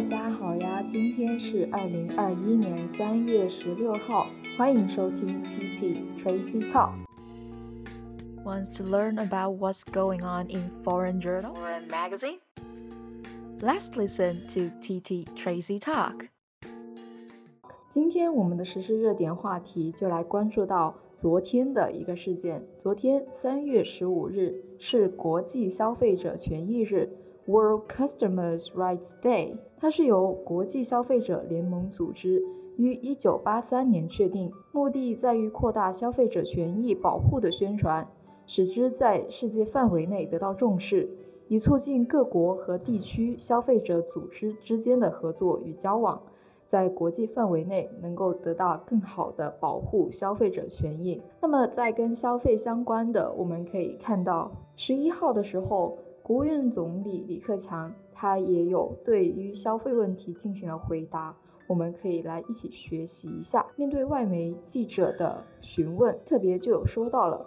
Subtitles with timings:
[0.00, 0.82] 大家好呀！
[0.82, 6.92] 今天是二零二一年三月十六号，欢迎收听 TT Tracy Talk。
[8.42, 12.38] Wants to learn about what's going on in foreign journal or a magazine?
[13.60, 16.28] Let's listen to TT Tracy Talk。
[17.90, 22.66] 今天我们的实时热点话题就来关注到昨天的一个事件。
[22.78, 27.18] 昨天三月十五日是国际消费者权益日。
[27.50, 32.40] World Customers' Rights Day，它是由国际消费者联盟组织
[32.76, 38.06] 于1983年确定，目的在于扩大消费者权益保护的宣传，
[38.46, 41.08] 使之在世界范围内得到重视，
[41.48, 46.22] 以促进各国和地区消费者组织之间的合作与交往，
[46.66, 51.20] 在国际范围内能够得到更好的保护消费者权益。
[51.42, 55.98] 那么，在跟消费相关的，我们可以看到十一号的时候。
[56.30, 63.66] 国务院总理李克强他也有对于消费问题进行了回答，我们可以来一起学习一下。
[63.74, 67.44] 面对外媒记者的询问，特别就有说到了，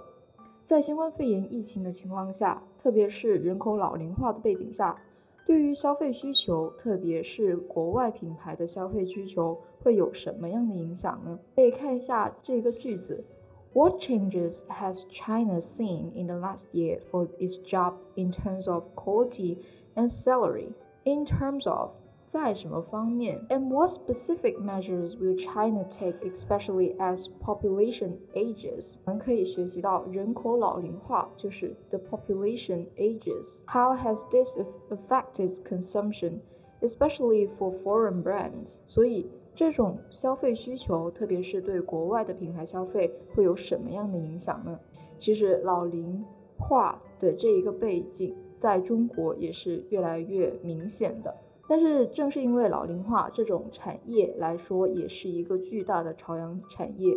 [0.66, 5.02] 在新冠肺炎疫情的情况下，特别是人口老龄化的背景下，
[5.46, 11.40] 对于消费需求，特别是国外品牌的消费需求，会有什么样的影响呢？
[11.56, 13.24] 可以看一下这个句子。
[13.73, 19.59] What changes has China seen in the last year for its job in terms of quality
[19.95, 20.73] and salary?
[21.05, 21.91] In terms of
[22.27, 23.47] 在什么方面？
[23.49, 28.97] And what specific measures will China take, especially as population ages？
[29.05, 33.63] 我们可以学习到人口老龄化，就是 the population ages.
[33.67, 34.59] How has this
[34.91, 36.41] affected consumption,
[36.83, 38.77] especially for foreign brands？
[38.87, 44.80] 所以 这种消费需求，特别是对国外的品牌消费，会有什么样的影响呢？
[45.20, 46.24] 其实老龄
[46.58, 51.34] 化的这一个背景，在中国也是越来越明显的。
[51.68, 57.16] 但是正是因为老龄化这种产业来说，也是一个巨大的朝阳产业，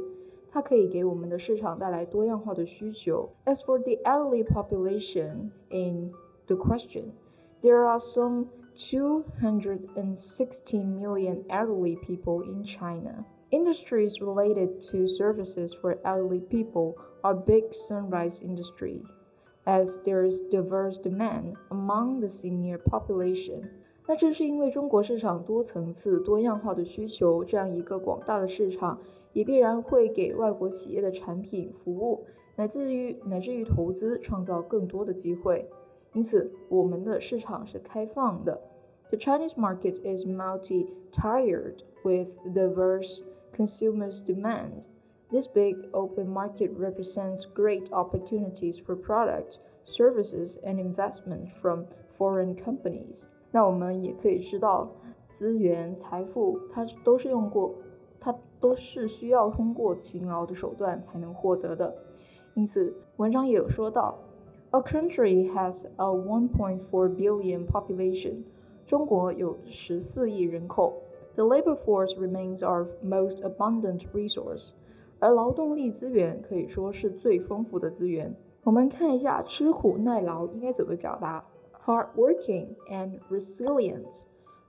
[0.50, 3.28] 它可以给我们的市场带来多样化的需求。
[3.44, 6.12] As for the elderly population in
[6.46, 7.06] the question,
[7.60, 13.25] there are some 260 million elderly people in China.
[13.51, 19.03] Industries related to services for elderly people are big sunrise industry,
[19.65, 23.69] as there is diverse demand among the senior population.
[24.07, 28.99] 那正是因为中国市场多层次、多样化的需求，这样一个广大的市场，
[29.33, 32.25] 也必然会给外国企业的产品、服务，
[32.55, 35.69] 乃至于乃至于投资创造更多的机会。
[36.15, 38.61] 因此，我们的市场是开放的。
[39.09, 43.21] The Chinese market is multi-tiered with diverse
[43.55, 44.87] consumers' demand.
[45.29, 51.85] This big open market represents great opportunities for products, services, and investment from
[52.17, 53.27] foreign companies.
[53.51, 54.91] 那我们也可以知道，
[55.29, 57.75] 资源、财富，它都是用过，
[58.19, 61.95] 它都是需要通过勤劳的手段才能获得的。
[62.53, 64.19] 因此，文章也有说到。
[64.71, 66.79] A country has a 1.4
[67.15, 68.43] billion population.
[68.85, 71.01] 中国有十四亿人口。
[71.35, 74.71] The labor force remains our most abundant resource.
[75.19, 78.35] 而劳动力资源可以说是最丰富的资源。
[78.63, 81.43] 我们看一下吃苦耐劳应该怎么表达？
[81.85, 84.23] Hardworking and resilient.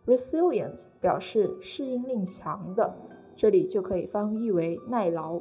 [0.06, 2.94] Resilient 表示适应力强的，
[3.36, 5.40] 这里就可以翻译为耐劳。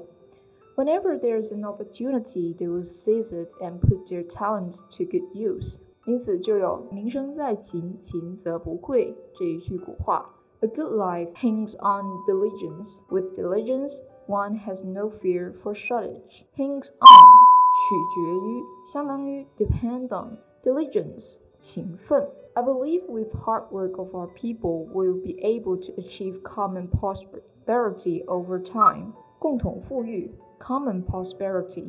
[0.76, 5.30] Whenever there is an opportunity, they will seize it and put their talent to good
[5.34, 5.80] use.
[6.06, 10.34] 因此就有“名声在勤，勤则不贵”这一句古话。
[10.62, 13.00] A good life hangs on diligence.
[13.10, 13.94] With diligence,
[14.28, 16.46] one has no fear for shortage.
[16.56, 17.32] Hangs on
[17.74, 22.30] 取决于，相当于 depend on diligence 勤奋。
[22.54, 28.26] I believe with hard work of our people, we will be able to achieve common prosperity
[28.26, 29.14] over time.
[29.47, 31.87] 共同富裕 common prosperity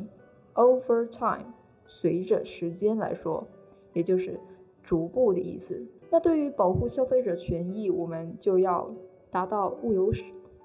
[0.54, 1.52] over time，
[1.88, 3.44] 随着时间来说，
[3.94, 4.38] 也就是
[4.80, 5.84] 逐步的意思。
[6.08, 8.88] 那对于保护消费者权益，我们就要
[9.28, 10.12] 达到物有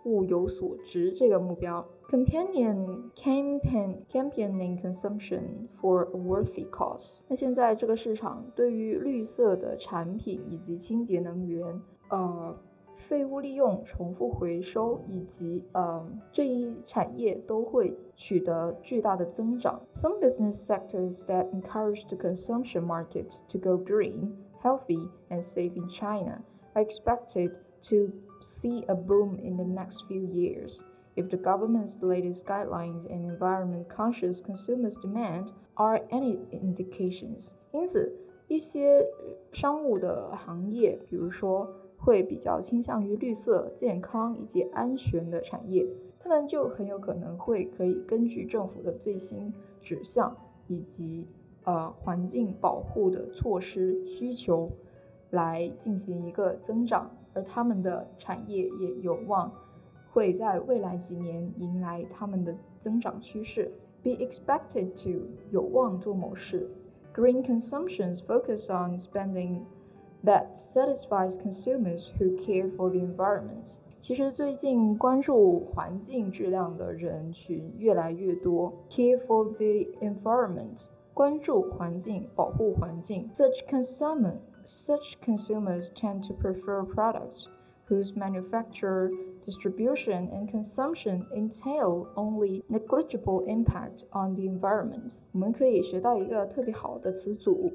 [0.05, 1.83] 物有所值这个目标。
[2.11, 7.21] Companion campaign campaigning consumption for a worthy cause。
[7.27, 12.55] 那现在这个市场对于绿色的产品以及清洁能源，呃。
[12.94, 19.80] 废物利用、重复回收以及呃这一产业都会取得巨大的增长。
[19.92, 24.32] Some business sectors that encourage the consumption market to go green,
[24.62, 26.42] healthy, and safe in China
[26.74, 27.52] are expected
[27.88, 30.82] to see a boom in the next few years.
[31.14, 38.12] If the government's latest guidelines and environment conscious consumers' demand are any indications，因此
[38.48, 39.06] 一些
[39.52, 41.68] 商务的行业，比如说
[42.03, 45.87] 会比较倾向于绿色、健康以及安全的产业，
[46.19, 50.35] 他们就很有可能会可以根据政府的最新指向
[50.67, 51.25] 以及
[51.63, 54.69] 呃环境保护的措施需求
[55.29, 59.49] 来进行一个增长，而他们的产业也有望
[60.11, 63.71] 会在未来几年迎来他们的增长趋势。
[64.03, 66.69] Be expected to 有望做某事。
[67.15, 69.61] Green consumptions focus on spending
[70.24, 73.78] that satisfies consumers who care for the environment.
[74.00, 78.72] 其实最近关注环境质量的人群越来越多。
[78.88, 83.28] Care for the environment，关注环境，保护环境。
[83.32, 84.34] Such consumer,
[84.64, 87.46] such consumers tend to prefer products
[87.88, 89.10] whose manufacture,
[89.42, 95.18] distribution, and consumption entail only negligible impact on the environment。
[95.32, 97.72] 我们可以学到一个特别好的词组，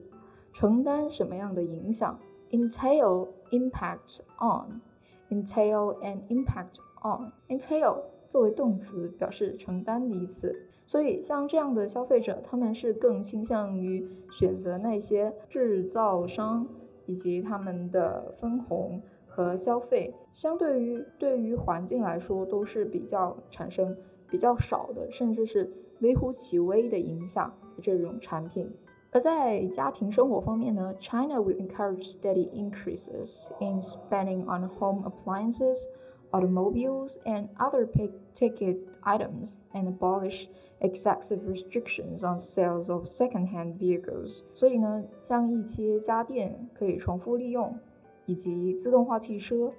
[0.54, 2.18] 承担什么样的影响
[2.51, 4.81] ？entail impact on。
[5.31, 7.99] entail an impact on entail
[8.31, 10.57] 作为动词表示承担的意思，
[10.87, 16.67] 所以像这样的消费者，他们是更倾向于选择那些制造商
[17.05, 23.95] 以及他们的分红和消费，相对于对于环境来说都是比较产生
[24.31, 25.71] 比较少的，甚至是
[26.01, 28.73] 微乎其微的影响的这种产品。
[29.12, 35.86] 而在家庭生活方面呢，China will encourage steady increases in spending on home appliances,
[36.32, 40.48] automobiles, and other big-ticket items, and abolish
[40.80, 44.42] excessive restrictions on sales of second-hand vehicles.
[44.56, 47.78] 所以呢，像一些家电可以重复利用，
[48.26, 49.72] 以及自动化汽车，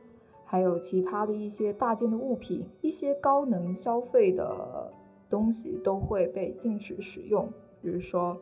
[0.45, 4.93] 还有其他的一些大件的物品，一些高能消费的
[5.29, 7.49] 东西都会被禁止使用，
[7.83, 8.37] 比如说。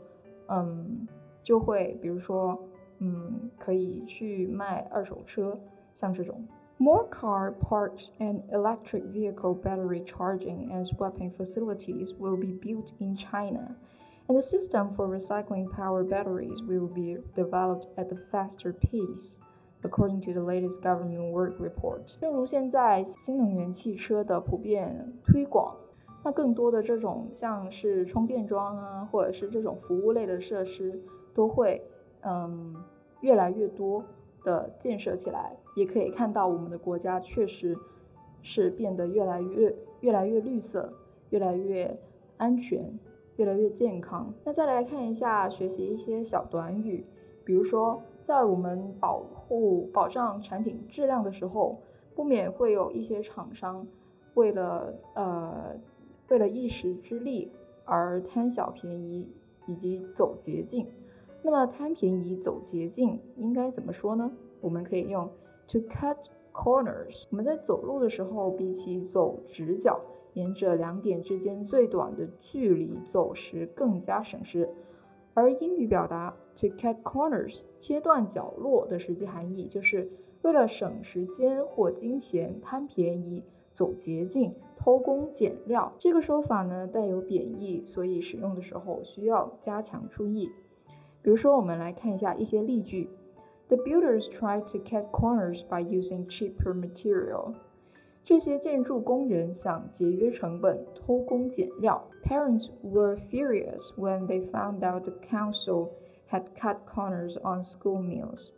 [0.49, 1.07] 嗯，
[1.43, 2.59] 就会比如说，
[2.99, 5.59] 嗯，可以去卖二手车，
[5.95, 6.47] 像这种。
[6.79, 13.77] More car parks and electric vehicle battery charging and swapping facilities will be built in China,
[14.27, 19.39] and the system for recycling power batteries will be developed at a faster pace.
[19.85, 25.77] According to the latest government work report，正如现在新能源汽车的普遍推广，
[26.28, 31.02] 那更多的这种像是充电桩啊，或者是这种服务类的设施，
[31.34, 31.82] 都会
[32.20, 32.76] 嗯
[33.22, 34.04] 越来越多
[34.44, 35.56] 的建设起来。
[35.78, 37.74] 也可以看到，我们的国家确实
[38.42, 40.92] 是变得越来越越来越绿色，
[41.30, 41.98] 越来越
[42.36, 43.00] 安全，
[43.38, 44.34] 越来越健康。
[44.44, 47.06] 那再来看一下，学习一些小短语，
[47.46, 51.80] 比如说，在我们保护保障产品质量的时候，
[52.14, 53.88] 不免会有一些厂商
[54.34, 55.74] 为了呃。
[56.30, 57.52] 为了一时之利
[57.86, 59.28] 而贪小便宜
[59.66, 60.88] 以及走捷径，
[61.42, 64.32] 那么贪便宜走捷径应该怎么说呢？
[64.60, 65.30] 我们可以用
[65.68, 66.18] to cut
[66.52, 67.26] corners。
[67.30, 70.00] 我们在走路的时候，比起走直角，
[70.34, 74.70] 沿着两点之间最短的距离走时更加省时。
[75.34, 80.10] 而英语表达 to cut corners 切断角落的实际含义，就是
[80.42, 84.54] 为了省时间或金钱贪便宜走捷径。
[84.87, 90.51] 偷工减料这个说法呢带有贬义，所以使用的时候需要加强注意。
[91.23, 93.09] 比如说，我们来看一下一些例句：
[93.69, 97.55] The builders tried to cut corners by using cheaper material。
[98.25, 102.09] 这些建筑工人想节约成本，偷工减料。
[102.25, 105.91] Parents were furious when they found out the council
[106.31, 108.51] had cut corners on school meals。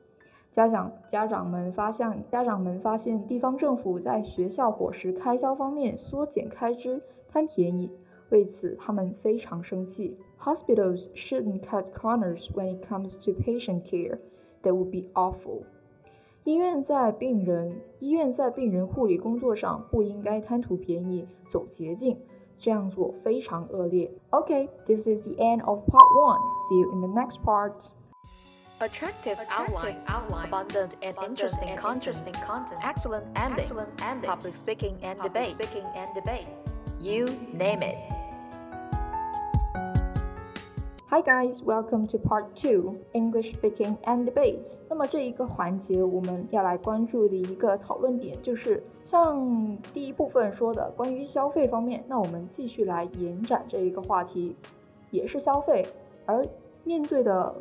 [0.51, 7.91] 家长家长们发现，家长们发现地方政府在学校伙食开销方面缩减开支，贪便宜。
[8.29, 10.17] 为此，他们非常生气。
[10.39, 14.19] Hospitals shouldn't cut corners when it comes to patient care.
[14.63, 15.63] That would be awful.
[16.43, 22.17] 医院在病人医院在病人护理工作上不应该贪图便宜，走捷径。
[22.57, 24.11] 这样做非常恶劣。
[24.31, 26.39] Okay, this is the end of part one.
[26.67, 27.89] See you in the next part.
[28.80, 34.28] Attractive, outline, outline, abundant and abundant interesting, and content, interesting content, excellent ending, excellent ending,
[34.28, 36.46] public speaking and public debate, speaking and debate.
[37.00, 37.96] You name it.
[41.08, 44.76] Hi guys, welcome to part two, English speaking and debate.
[44.88, 54.56] 那么这一个环节我们要来关注的一个讨论点，就是像第一部分说的关于消费方面，那我们继续来延展这一个话题，
[55.12, 55.86] 也是消费，
[56.26, 56.44] 而
[56.82, 57.54] 面对的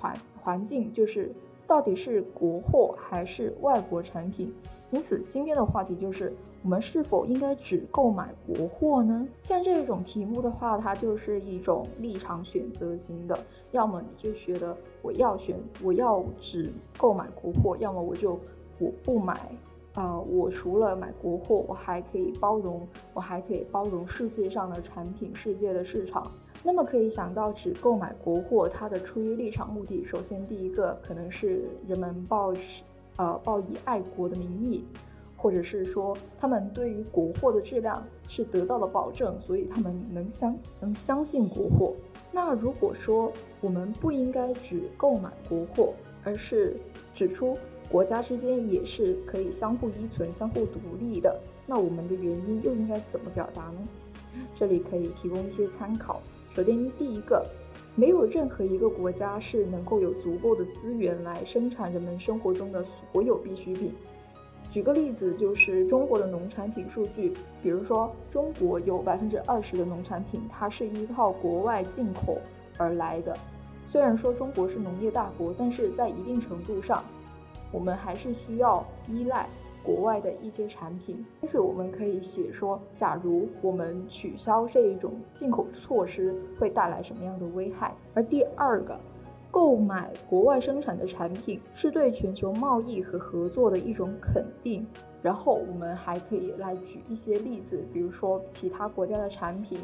[0.00, 1.30] 环环境就是
[1.66, 4.52] 到底是国货还是外国产品？
[4.90, 6.32] 因此，今天的话题就是
[6.64, 9.28] 我们是否应该只购买国货呢？
[9.44, 13.38] 像这种题目的话，它就是一种立场选择型的，
[13.70, 18.36] 要么你就觉得我要选，我要只购买国货，要么我就
[18.80, 19.38] 我不买，
[19.94, 26.32] 呃，我除了买国货，我还可以包容，我还可以包容世界上的产品，世界的市场。
[26.62, 32.52] 那么可以想到，只购买国货，它的出于立场目的，首先第一个可能是人们抱，
[33.16, 34.84] 呃，抱以爱国的名义。
[35.42, 41.94] 或者是说，他们对于国货的质量是得到了保证，所以他们能相能相信国货。
[42.30, 46.76] 那如果说我们不应该只购买国货，而是
[47.14, 47.56] 指出
[47.90, 53.78] 国家之间也是可以相互依存、相互独立的，那我们的原因又应该怎么表达呢？
[54.54, 56.20] 这里可以提供一些参考。
[56.52, 57.46] 首先，第一个，
[57.94, 63.94] 没有任何一个国家是能够有足够的资源来生产人们生活中的所有必需品。
[64.68, 72.38] 举个例子，就是中国的农产品数据，比如说中国有百分之二十的农产品，它是依靠国外进口
[72.76, 73.36] 而来的。
[73.86, 77.04] 虽然说中国是农业大国，但是在一定程度上，
[77.70, 79.48] 我们还是需要依赖
[79.82, 81.24] 国外的一些产品。
[81.42, 87.94] 因此，我们可以写说，假如我们取消这一种进口措施，会带来什么样的危害？
[88.14, 88.98] 而第二个。
[89.52, 94.86] 购买国外生产的产品是对全球贸易和合作的一种肯定。
[95.20, 99.80] 然后我们还可以来举一些例子，比如说其他国家的产品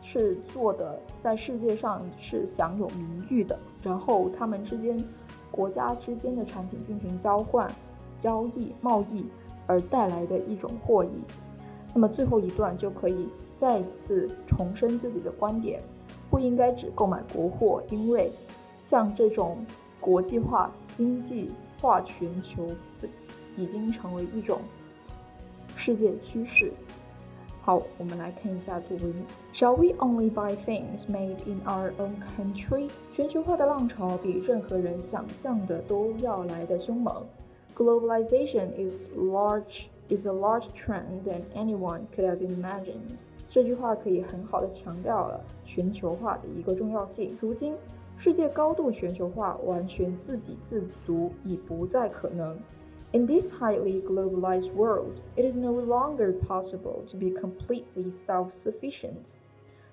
[0.00, 4.98] 是做的在世界上是享有名誉的，然后他们之间
[5.50, 7.70] 国家之间的产品进行交换、
[8.18, 9.26] 交易、贸易
[9.66, 11.22] 而带来的一种获益。
[11.92, 15.82] 那么最后一段就可以再次重申自己的观点：
[16.30, 18.32] 不应该只购买国货，因为。
[18.82, 19.64] 像这种
[19.98, 22.66] 国际化、经济化、全球
[23.00, 23.08] 的，
[23.56, 24.60] 已经成为一种
[25.74, 26.70] 世界趋势。
[27.62, 29.14] 好，我们来看一下作文。
[29.54, 32.90] Shall we only buy things made in our own country？
[33.10, 37.24] 全球化的浪潮比任何人想象的都要来的凶猛。
[37.75, 43.17] Globalization is large is a large trend than anyone could have imagined。
[43.47, 47.37] 这句话可以很好的强调了全球化的一个重要性。
[47.39, 47.75] 如今。
[48.21, 52.59] 世界高度全球化，完全自给自足已不再可能。
[53.13, 59.35] In this highly globalized world, it is no longer possible to be completely self-sufficient.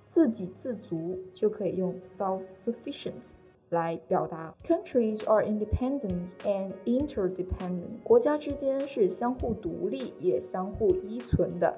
[0.06, 3.30] 自给自足就可以用 self-sufficient
[3.70, 4.54] 来表达。
[4.64, 8.02] Countries are independent and interdependent.
[8.04, 11.76] 国家之间是相互独立也相互依存的。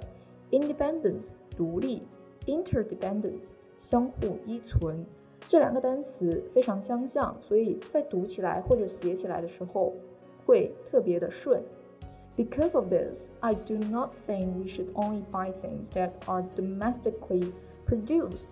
[0.51, 2.03] Independent 独立，
[2.47, 5.05] interdependent 相互依存。
[5.49, 9.95] 这两个单词非常相像，所以在读起来或者写起来的时候
[10.45, 11.63] 会特别的顺。
[12.37, 17.53] Because of this, I do not think we should only buy things that are domestically
[17.87, 18.45] produced.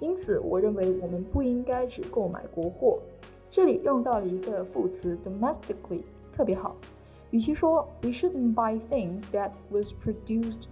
[0.00, 2.98] 因此，我认为我们不应该只购买国货。
[3.48, 6.76] 这里用到了一个副词 domestically，特别好。
[7.30, 10.64] 与其说 we shouldn't buy things that was produced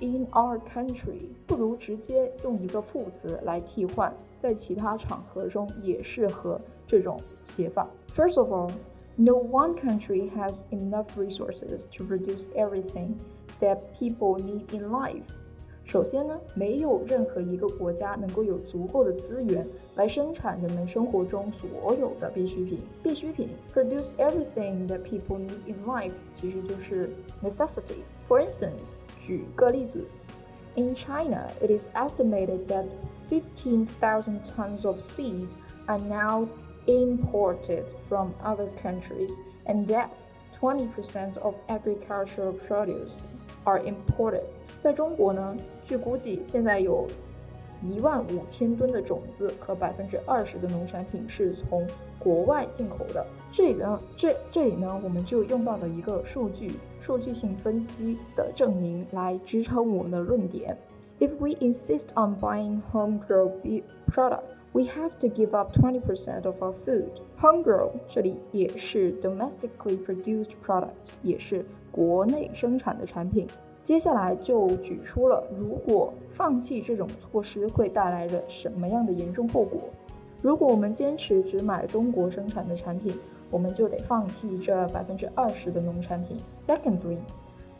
[0.00, 7.88] in our country，不如直接用一个副词来替换，在其他场合中也适合这种写法。
[8.08, 8.70] First of all,
[9.16, 13.14] no one country has enough resources to produce everything
[13.60, 15.24] that people need in life.
[15.89, 22.79] 首先呢，没有任何一个国家能够有足够的资源来生产人们生活中所有的必需品。
[23.03, 27.11] 必需品 produce everything that people need in life 其实就是
[27.43, 30.03] necessity。For instance，举个例子，
[30.75, 32.85] In China, it is estimated that
[33.29, 35.47] 15,000 tons of seed
[35.85, 36.47] are now
[36.87, 39.31] imported from other countries,
[39.65, 40.09] and that
[40.60, 43.20] 20% of agricultural produce
[43.64, 44.42] are imported.
[44.80, 47.06] 在中国呢，据估计现在有
[47.82, 51.86] 一万五千吨的种子和百分之二十的农产品是从
[52.18, 53.26] 国外进口的。
[53.50, 60.76] 这里呢，这这里呢，我们就用到了一个数据数据性分析的证明来支撑我们的论点。
[61.18, 67.08] If we insist on buying homegrown product, we have to give up 20% of our food.
[67.38, 73.46] Homegrown 这里也是 domestically produced product，也是国内生产的产品。
[73.82, 79.80] 接下来就举出了，如果放弃这种措施会带来的什么样的严重后果。
[80.42, 83.14] 如果我们坚持只买中国生产的产品，
[83.50, 86.38] 我们就得放弃这百分之二十的农产品。
[86.58, 87.18] Secondly,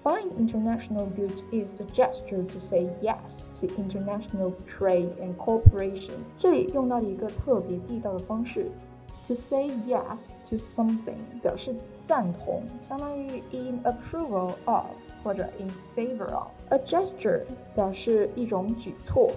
[0.03, 6.13] buying international goods is the gesture to say yes to international trade and cooperation。
[6.37, 8.71] 这里用到了一个特别地道的方式，
[9.27, 14.85] to say yes to something 表示赞同，相当于 in approval of。
[15.23, 17.41] 或者 in favor of a gesture
[17.73, 19.31] 表示一种举措。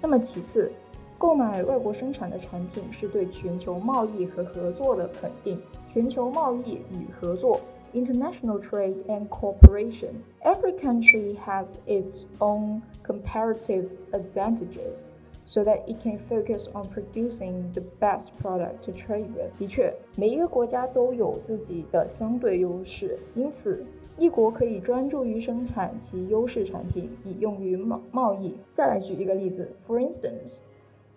[0.00, 0.70] 那么其次，
[1.18, 5.60] 购买外国生产的产品是对全球贸易和合作的肯定。
[5.92, 7.60] 全球贸易与合作
[7.94, 10.22] international trade and cooperation.
[10.42, 15.08] Every country has its own comparative advantages
[15.44, 19.50] so that it can focus on producing the best product to trade with.
[19.58, 23.84] 的确，每一个国家都有自己的相对优势，因此
[24.16, 28.54] 一国可以专注于生产其优势产品，以用于贸贸易。
[28.72, 30.58] 再来举一个例子，For instance。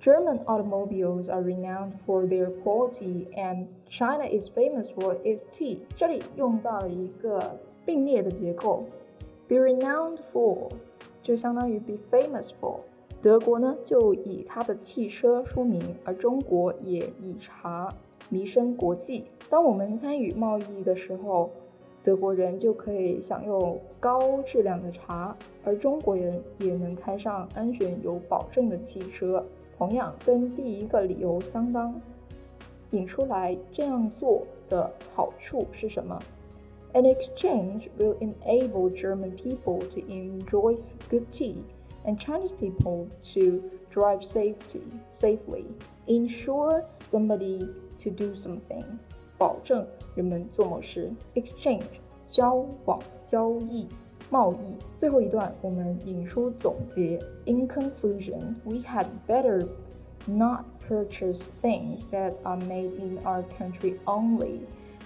[0.00, 5.78] German automobiles are renowned for their quality, and China is famous for its tea.
[5.96, 8.84] 这里用到了一个并列的结构
[9.48, 10.70] ，be renowned for
[11.20, 12.76] 就相当于 be famous for。
[13.20, 17.92] 德国呢就以它的汽车出名，而中国也以茶
[18.28, 19.24] 名声国际。
[19.50, 21.50] 当我们参与贸易的时候，
[22.07, 29.43] 德国人就可以享用高质量的茶，而中国人也能开上安全有保证的汽车。
[29.77, 31.99] 同样，跟第一个理由相当，
[32.91, 36.21] 引出来这样做的好处是什么？
[36.93, 40.77] An exchange will enable German people to enjoy
[41.09, 41.55] good tea
[42.05, 45.65] and Chinese people to drive safety safely,
[46.05, 48.83] ensure somebody to do something，
[49.38, 51.10] 保证人们做某事。
[51.34, 51.84] Exchange
[52.26, 53.88] 交往交易。
[54.30, 54.76] 贸易。
[54.94, 57.18] 最后一段，我们引出总结。
[57.46, 59.66] In conclusion, we had better
[60.26, 64.60] not purchase things that are made in our country only。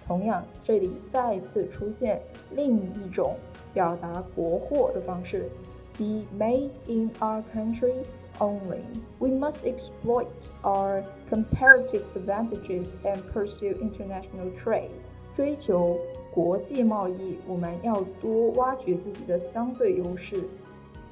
[0.08, 2.20] 同样，这里再次出现
[2.50, 3.36] 另一种
[3.72, 5.48] 表达国货的方式
[5.96, 8.02] ，be made in our country
[8.39, 8.83] only.
[9.19, 14.91] We must exploit our comparative advantages and pursue international trade.
[15.35, 15.97] 追求
[16.33, 20.43] 国际贸易，我们要多挖掘自己的相对优势，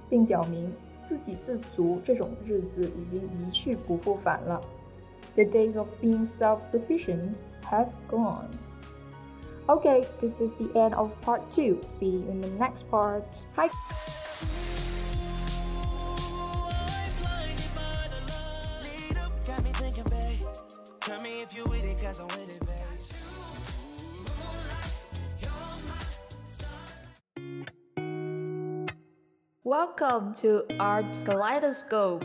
[0.09, 0.71] 并表明
[1.07, 4.61] 自给自足这种日子已经一去不复返了。
[5.35, 7.39] The days of being self-sufficient
[7.69, 8.49] have gone.
[9.67, 11.79] Okay, this is the end of part two.
[11.87, 13.23] See you in the next part.
[13.55, 13.69] Hi.
[29.63, 32.23] Welcome to Art Kaleidoscope.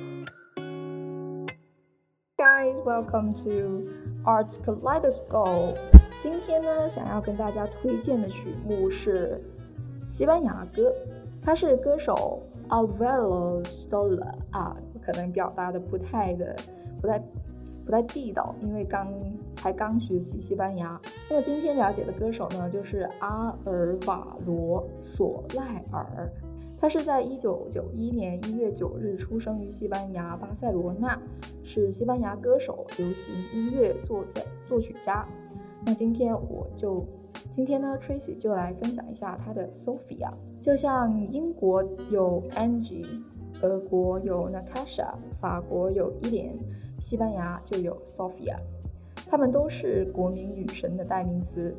[2.38, 3.88] Guys, welcome to
[4.24, 5.78] Art Kaleidoscope.
[6.22, 9.42] 今天呢，想要跟大家推荐的曲目是
[10.06, 10.94] 西班牙歌，
[11.42, 16.54] 它是歌手 Alvaro Soler 啊，可能表达的不太的
[17.00, 17.18] 不太
[17.85, 19.07] 不太地道，因为刚
[19.53, 20.99] 才刚学习西班牙。
[21.29, 26.29] 那么今天了解的歌手呢，就是阿尔瓦罗索赖尔。
[26.77, 31.17] 他是在一九九一年一月九日出生于西班牙巴塞罗那，
[31.63, 35.25] 是西班牙歌手、流行音乐作家、作曲家。
[35.85, 37.05] 那今天我就，
[37.51, 40.29] 今天呢，Tracy 就来分享一下他的 Sophia。
[40.61, 43.05] 就像英国有 Angie，
[43.61, 46.53] 俄国有 Natasha，法国有伊莲，
[46.99, 48.57] 西班牙就有 Sophia，
[49.27, 51.75] 他们都是国民女神的代名词。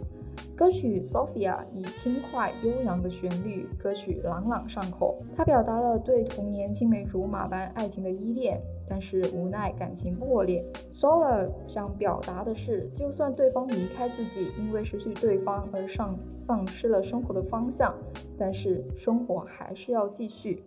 [0.55, 5.19] 歌曲《Sophia》以轻快悠扬的旋律，歌曲朗朗上口。
[5.35, 10.65] 它表达了对童年青梅竹马般爱情的依恋，但是无奈感情破裂。
[10.93, 17.95] Soler 想表达的是，就算对方离开自己，因为失去对方而丧丧失了生活的方向，
[18.39, 20.65] 但是生活还是要继续。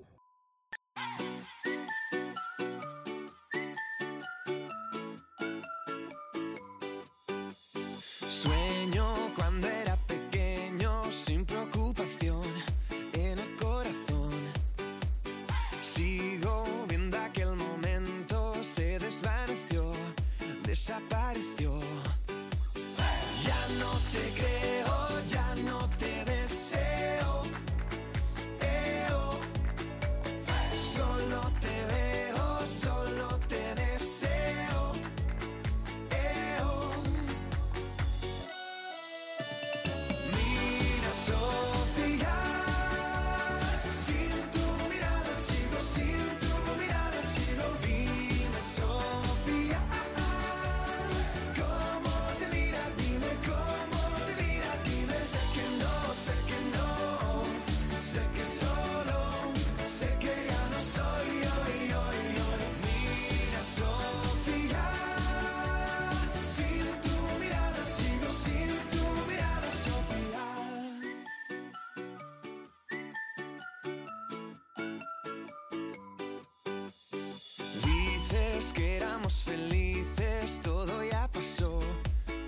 [78.79, 81.79] que éramos felices, todo ya pasó,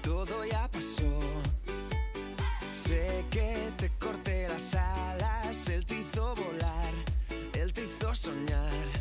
[0.01, 1.19] todo ya pasó.
[2.71, 6.93] Sé que te corté las alas, él te hizo volar,
[7.53, 9.00] él te hizo soñar.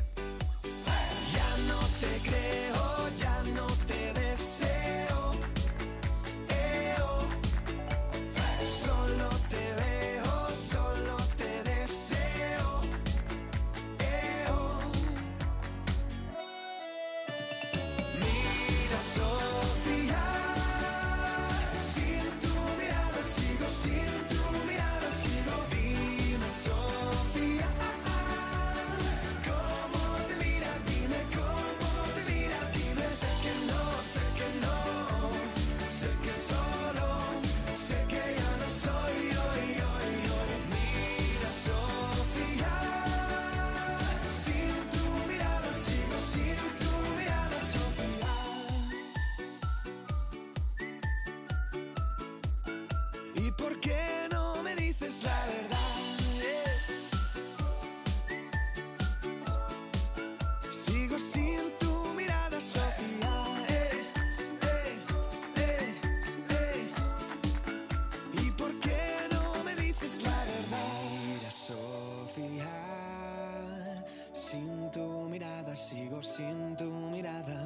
[76.41, 77.61] sin tu mirada.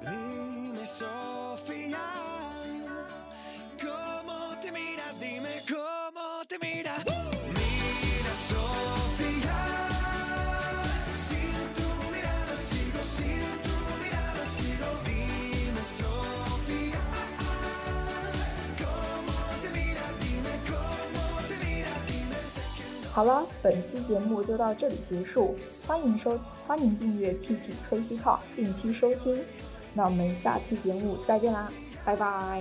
[0.00, 2.33] Dime, Sofía.
[23.14, 25.54] 好了本期节目就到这里结束
[25.86, 29.40] 欢迎收欢迎订阅 tt 吹心号定期收听。
[29.94, 31.70] 那我们下期节目再见啦
[32.04, 32.60] 拜拜。